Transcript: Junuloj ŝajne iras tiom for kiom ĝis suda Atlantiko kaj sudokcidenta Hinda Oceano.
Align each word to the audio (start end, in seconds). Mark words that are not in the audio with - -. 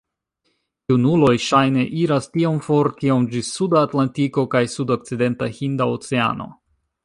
Junuloj 0.91 1.33
ŝajne 1.47 1.83
iras 2.05 2.29
tiom 2.37 2.57
for 2.69 2.91
kiom 3.03 3.29
ĝis 3.35 3.53
suda 3.61 3.85
Atlantiko 3.91 4.49
kaj 4.57 4.65
sudokcidenta 4.77 5.55
Hinda 5.61 5.93
Oceano. 5.99 6.53